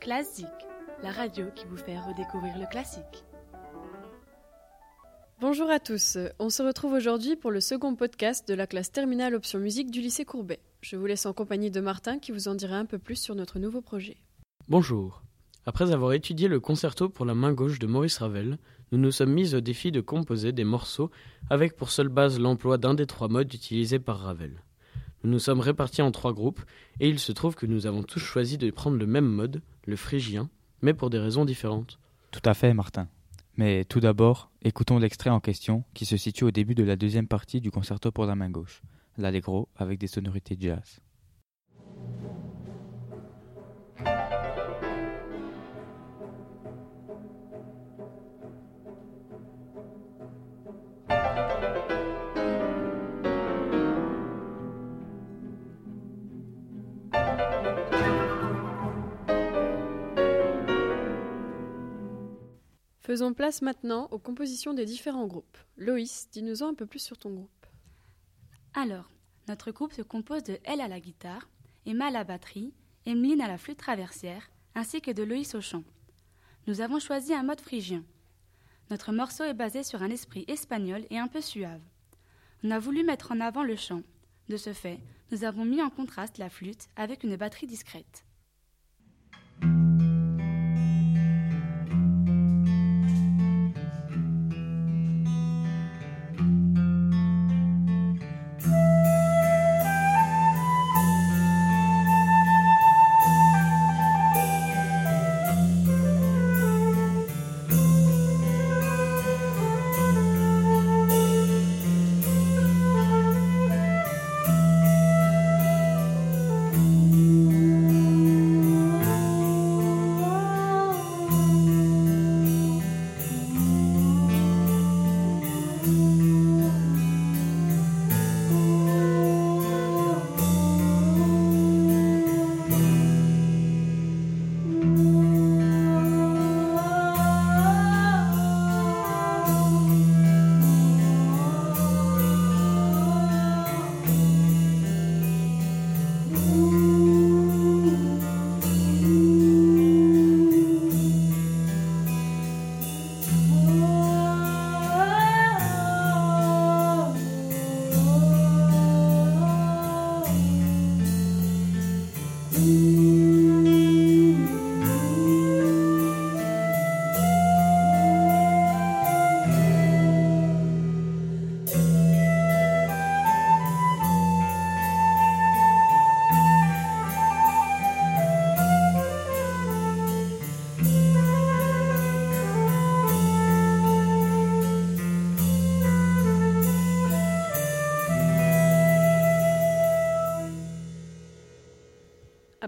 Classique, 0.00 0.46
la 1.02 1.12
radio 1.12 1.44
qui 1.54 1.66
vous 1.66 1.76
fait 1.76 1.98
redécouvrir 1.98 2.58
le 2.58 2.64
classique. 2.64 3.22
Bonjour 5.42 5.68
à 5.68 5.78
tous, 5.78 6.16
on 6.38 6.48
se 6.48 6.62
retrouve 6.62 6.94
aujourd'hui 6.94 7.36
pour 7.36 7.50
le 7.50 7.60
second 7.60 7.94
podcast 7.94 8.48
de 8.48 8.54
la 8.54 8.66
classe 8.66 8.90
terminale 8.90 9.34
option 9.34 9.58
musique 9.58 9.90
du 9.90 10.00
lycée 10.00 10.24
Courbet. 10.24 10.60
Je 10.80 10.96
vous 10.96 11.04
laisse 11.04 11.26
en 11.26 11.34
compagnie 11.34 11.70
de 11.70 11.82
Martin 11.82 12.18
qui 12.18 12.32
vous 12.32 12.48
en 12.48 12.54
dira 12.54 12.76
un 12.76 12.86
peu 12.86 12.98
plus 12.98 13.16
sur 13.16 13.34
notre 13.34 13.58
nouveau 13.58 13.82
projet. 13.82 14.16
Bonjour. 14.68 15.22
Après 15.66 15.92
avoir 15.92 16.14
étudié 16.14 16.48
le 16.48 16.60
concerto 16.60 17.10
pour 17.10 17.26
la 17.26 17.34
main 17.34 17.52
gauche 17.52 17.78
de 17.78 17.86
Maurice 17.86 18.18
Ravel, 18.18 18.56
nous 18.92 18.98
nous 18.98 19.12
sommes 19.12 19.34
mis 19.34 19.54
au 19.54 19.60
défi 19.60 19.92
de 19.92 20.00
composer 20.00 20.52
des 20.52 20.64
morceaux 20.64 21.10
avec 21.50 21.76
pour 21.76 21.90
seule 21.90 22.08
base 22.08 22.40
l'emploi 22.40 22.78
d'un 22.78 22.94
des 22.94 23.06
trois 23.06 23.28
modes 23.28 23.52
utilisés 23.52 23.98
par 23.98 24.20
Ravel. 24.20 24.62
Nous 25.22 25.30
nous 25.30 25.38
sommes 25.38 25.60
répartis 25.60 26.00
en 26.00 26.10
trois 26.10 26.32
groupes, 26.32 26.62
et 26.98 27.08
il 27.10 27.18
se 27.18 27.32
trouve 27.32 27.54
que 27.54 27.66
nous 27.66 27.86
avons 27.86 28.02
tous 28.02 28.20
choisi 28.20 28.56
de 28.56 28.70
prendre 28.70 28.96
le 28.96 29.06
même 29.06 29.26
mode, 29.26 29.60
le 29.86 29.96
phrygien, 29.96 30.48
mais 30.82 30.94
pour 30.94 31.10
des 31.10 31.18
raisons 31.18 31.44
différentes. 31.44 31.98
Tout 32.30 32.42
à 32.44 32.54
fait, 32.54 32.74
Martin. 32.74 33.08
Mais 33.56 33.84
tout 33.84 34.00
d'abord, 34.00 34.50
écoutons 34.62 34.98
l'extrait 34.98 35.30
en 35.30 35.40
question 35.40 35.84
qui 35.94 36.06
se 36.06 36.16
situe 36.16 36.44
au 36.44 36.50
début 36.50 36.74
de 36.74 36.84
la 36.84 36.96
deuxième 36.96 37.26
partie 37.26 37.60
du 37.60 37.70
concerto 37.70 38.10
pour 38.12 38.24
la 38.26 38.34
main 38.34 38.50
gauche, 38.50 38.82
l'allegro 39.18 39.68
avec 39.76 39.98
des 39.98 40.06
sonorités 40.06 40.56
jazz. 40.58 41.00
Faisons 63.10 63.34
place 63.34 63.60
maintenant 63.60 64.06
aux 64.12 64.20
compositions 64.20 64.72
des 64.72 64.84
différents 64.84 65.26
groupes. 65.26 65.58
Loïs, 65.76 66.28
dis-nous-en 66.30 66.68
un 66.68 66.74
peu 66.74 66.86
plus 66.86 67.00
sur 67.00 67.18
ton 67.18 67.30
groupe. 67.30 67.66
Alors, 68.72 69.10
notre 69.48 69.72
groupe 69.72 69.92
se 69.92 70.02
compose 70.02 70.44
de 70.44 70.60
Elle 70.62 70.80
à 70.80 70.86
la 70.86 71.00
guitare, 71.00 71.48
Emma 71.86 72.06
à 72.06 72.10
la 72.12 72.22
batterie, 72.22 72.72
Emeline 73.06 73.40
à 73.40 73.48
la 73.48 73.58
flûte 73.58 73.78
traversière, 73.78 74.48
ainsi 74.76 75.00
que 75.00 75.10
de 75.10 75.24
Loïs 75.24 75.56
au 75.56 75.60
chant. 75.60 75.82
Nous 76.68 76.82
avons 76.82 77.00
choisi 77.00 77.34
un 77.34 77.42
mode 77.42 77.60
phrygien. 77.60 78.04
Notre 78.90 79.10
morceau 79.10 79.42
est 79.42 79.54
basé 79.54 79.82
sur 79.82 80.04
un 80.04 80.10
esprit 80.10 80.44
espagnol 80.46 81.04
et 81.10 81.18
un 81.18 81.26
peu 81.26 81.40
suave. 81.40 81.82
On 82.62 82.70
a 82.70 82.78
voulu 82.78 83.02
mettre 83.02 83.32
en 83.32 83.40
avant 83.40 83.64
le 83.64 83.74
chant. 83.74 84.02
De 84.48 84.56
ce 84.56 84.72
fait, 84.72 85.00
nous 85.32 85.42
avons 85.42 85.64
mis 85.64 85.82
en 85.82 85.90
contraste 85.90 86.38
la 86.38 86.48
flûte 86.48 86.86
avec 86.94 87.24
une 87.24 87.34
batterie 87.34 87.66
discrète. 87.66 88.24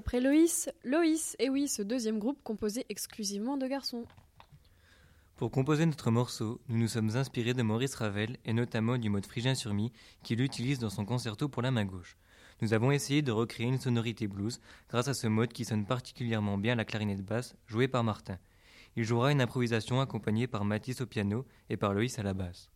Après 0.02 0.20
Loïs, 0.20 0.68
Loïs, 0.82 1.36
et 1.38 1.48
oui, 1.48 1.68
ce 1.68 1.80
deuxième 1.80 2.18
groupe 2.18 2.42
composé 2.42 2.84
exclusivement 2.88 3.56
de 3.56 3.68
garçons. 3.68 4.04
Pour 5.36 5.52
composer 5.52 5.86
notre 5.86 6.10
morceau, 6.10 6.60
nous 6.68 6.76
nous 6.76 6.88
sommes 6.88 7.16
inspirés 7.16 7.54
de 7.54 7.62
Maurice 7.62 7.94
Ravel 7.94 8.36
et 8.44 8.52
notamment 8.52 8.98
du 8.98 9.10
mode 9.10 9.26
phrygien 9.26 9.54
sur 9.54 9.72
mi 9.72 9.92
qu'il 10.24 10.40
utilise 10.40 10.80
dans 10.80 10.90
son 10.90 11.04
concerto 11.04 11.48
pour 11.48 11.62
la 11.62 11.70
main 11.70 11.84
gauche. 11.84 12.16
Nous 12.62 12.74
avons 12.74 12.90
essayé 12.90 13.22
de 13.22 13.30
recréer 13.30 13.68
une 13.68 13.78
sonorité 13.78 14.26
blues 14.26 14.60
grâce 14.88 15.06
à 15.06 15.14
ce 15.14 15.28
mode 15.28 15.52
qui 15.52 15.64
sonne 15.64 15.86
particulièrement 15.86 16.58
bien 16.58 16.74
la 16.74 16.84
clarinette 16.84 17.24
basse 17.24 17.54
jouée 17.68 17.86
par 17.86 18.02
Martin. 18.02 18.38
Il 18.96 19.04
jouera 19.04 19.30
une 19.30 19.40
improvisation 19.40 20.00
accompagnée 20.00 20.48
par 20.48 20.64
Mathis 20.64 21.00
au 21.00 21.06
piano 21.06 21.46
et 21.70 21.76
par 21.76 21.94
Loïs 21.94 22.18
à 22.18 22.24
la 22.24 22.34
basse. 22.34 22.70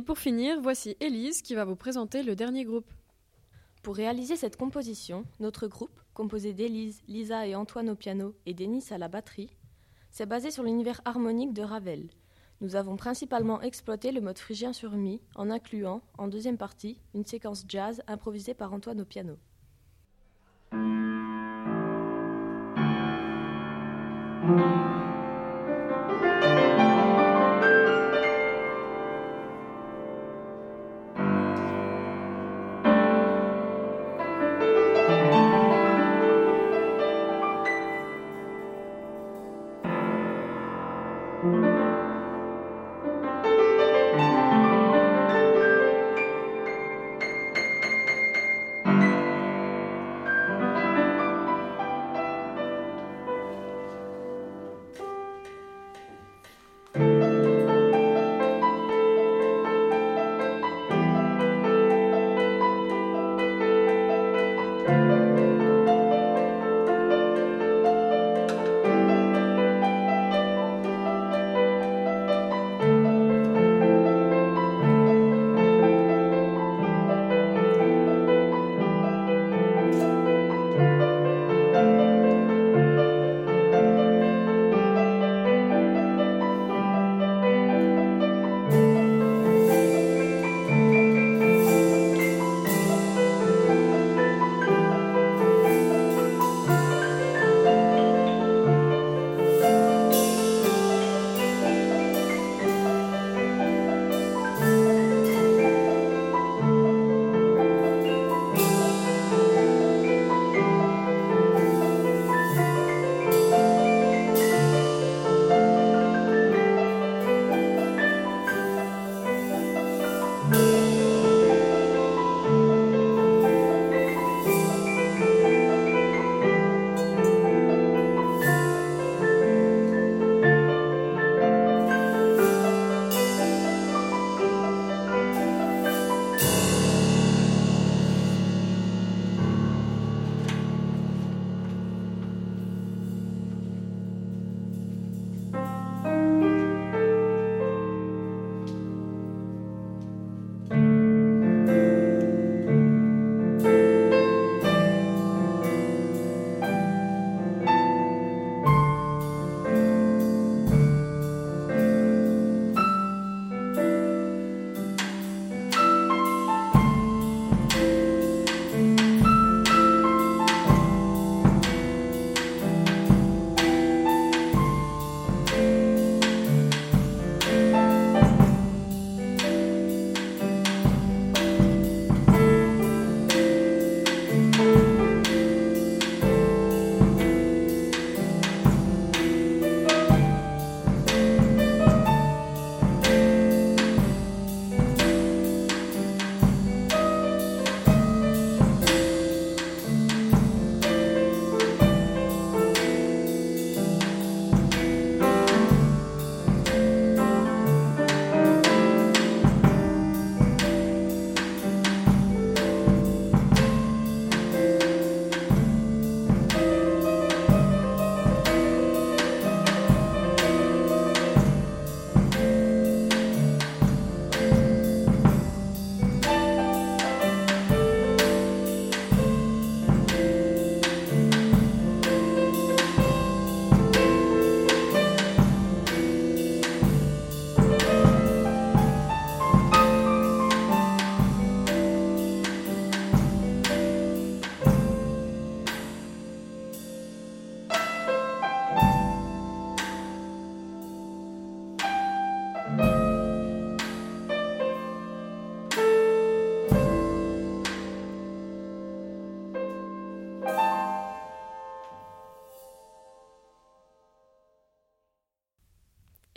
Pour 0.00 0.18
finir, 0.18 0.60
voici 0.60 0.96
Élise 1.00 1.42
qui 1.42 1.54
va 1.54 1.64
vous 1.64 1.76
présenter 1.76 2.22
le 2.22 2.34
dernier 2.34 2.64
groupe. 2.64 2.90
Pour 3.82 3.94
réaliser 3.94 4.36
cette 4.36 4.56
composition, 4.56 5.24
notre 5.38 5.66
groupe, 5.66 6.00
composé 6.14 6.54
d'Élise, 6.54 7.02
Lisa 7.08 7.46
et 7.46 7.54
Antoine 7.54 7.90
au 7.90 7.94
piano 7.94 8.34
et 8.46 8.54
Denis 8.54 8.84
à 8.90 8.98
la 8.98 9.08
batterie, 9.08 9.50
s'est 10.10 10.26
basé 10.26 10.50
sur 10.50 10.62
l'univers 10.62 11.00
harmonique 11.04 11.52
de 11.52 11.62
Ravel. 11.62 12.08
Nous 12.60 12.76
avons 12.76 12.96
principalement 12.96 13.60
exploité 13.60 14.12
le 14.12 14.20
mode 14.20 14.38
phrygien 14.38 14.72
sur 14.72 14.92
mi 14.92 15.20
en 15.34 15.50
incluant, 15.50 16.00
en 16.16 16.28
deuxième 16.28 16.58
partie, 16.58 17.00
une 17.12 17.26
séquence 17.26 17.64
jazz 17.68 18.02
improvisée 18.06 18.54
par 18.54 18.72
Antoine 18.72 19.00
au 19.00 19.04
piano. 19.04 19.36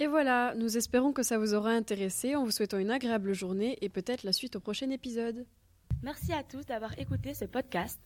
Et 0.06 0.08
voilà, 0.08 0.54
nous 0.56 0.78
espérons 0.78 1.12
que 1.14 1.24
ça 1.24 1.40
vous 1.40 1.56
aura 1.56 1.72
intéressé 1.72 2.36
en 2.36 2.44
vous 2.44 2.52
souhaitant 2.52 2.78
une 2.78 2.92
agréable 2.92 3.34
journée 3.34 3.76
et 3.82 3.90
peut-être 3.90 4.22
la 4.22 4.34
suite 4.34 4.56
au 4.56 4.60
prochain 4.60 4.92
épisode. 4.92 5.48
Merci 6.04 6.32
à 6.32 6.44
tous 6.44 6.64
d'avoir 6.64 6.96
écouté 7.00 7.34
ce 7.34 7.46
podcast. 7.46 8.00